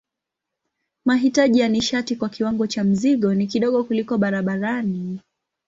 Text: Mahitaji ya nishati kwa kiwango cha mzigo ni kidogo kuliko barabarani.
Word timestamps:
Mahitaji 1.05 1.59
ya 1.59 1.67
nishati 1.69 2.15
kwa 2.15 2.29
kiwango 2.29 2.67
cha 2.67 2.83
mzigo 2.83 3.33
ni 3.33 3.47
kidogo 3.47 3.83
kuliko 3.83 4.17
barabarani. 4.17 5.19